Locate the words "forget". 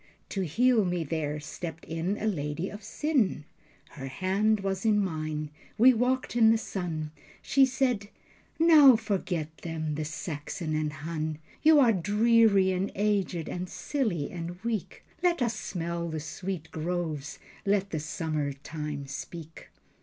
8.95-9.59